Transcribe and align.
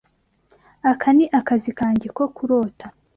Aka 0.91 1.09
ni 1.17 1.25
akazi 1.39 1.71
kanjye 1.79 2.07
ko 2.17 2.23
kurota. 2.35 2.85